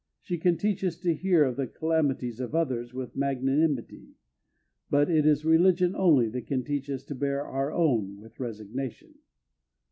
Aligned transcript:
She 0.19 0.39
can 0.39 0.57
teach 0.57 0.83
us 0.83 0.97
to 1.01 1.13
hear 1.13 1.43
of 1.43 1.57
the 1.57 1.67
calamities 1.67 2.39
of 2.39 2.55
others 2.55 2.91
with 2.91 3.15
magnanimity, 3.15 4.15
but 4.89 5.11
it 5.11 5.27
is 5.27 5.45
religion 5.45 5.93
only 5.95 6.27
that 6.29 6.47
can 6.47 6.63
teach 6.63 6.89
us 6.89 7.03
to 7.03 7.13
bear 7.13 7.45
our 7.45 7.71
own 7.71 8.17
with 8.19 8.39
resignation. 8.39 9.19